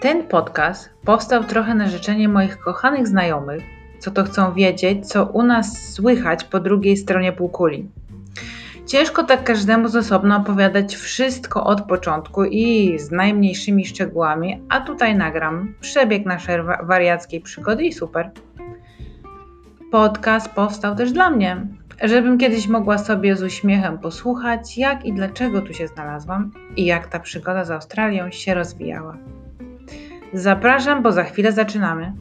Ten 0.00 0.24
podcast 0.24 0.90
powstał 1.04 1.44
trochę 1.44 1.74
na 1.74 1.88
życzenie 1.88 2.28
moich 2.28 2.58
kochanych 2.58 3.08
znajomych, 3.08 3.62
co 3.98 4.10
to 4.10 4.24
chcą 4.24 4.54
wiedzieć, 4.54 5.08
co 5.08 5.24
u 5.24 5.42
nas 5.42 5.92
słychać 5.92 6.44
po 6.44 6.60
drugiej 6.60 6.96
stronie 6.96 7.32
półkuli. 7.32 7.88
Ciężko 8.86 9.24
tak 9.24 9.44
każdemu 9.44 9.88
z 9.88 9.96
osobna 9.96 10.36
opowiadać 10.36 10.96
wszystko 10.96 11.64
od 11.64 11.82
początku 11.82 12.44
i 12.44 12.98
z 12.98 13.10
najmniejszymi 13.10 13.86
szczegółami, 13.86 14.62
a 14.68 14.80
tutaj 14.80 15.16
nagram 15.16 15.74
przebieg 15.80 16.26
naszej 16.26 16.56
wariackiej 16.82 17.40
przygody 17.40 17.84
i 17.84 17.92
super. 17.92 18.30
Podcast 19.90 20.48
powstał 20.48 20.96
też 20.96 21.12
dla 21.12 21.30
mnie, 21.30 21.66
żebym 22.02 22.38
kiedyś 22.38 22.68
mogła 22.68 22.98
sobie 22.98 23.36
z 23.36 23.42
uśmiechem 23.42 23.98
posłuchać, 23.98 24.78
jak 24.78 25.04
i 25.04 25.12
dlaczego 25.12 25.62
tu 25.62 25.72
się 25.72 25.86
znalazłam 25.86 26.52
i 26.76 26.84
jak 26.84 27.06
ta 27.06 27.20
przygoda 27.20 27.64
z 27.64 27.70
Australią 27.70 28.30
się 28.30 28.54
rozwijała. 28.54 29.16
Zapraszam, 30.32 31.02
bo 31.02 31.12
za 31.12 31.24
chwilę 31.24 31.52
zaczynamy. 31.52 32.12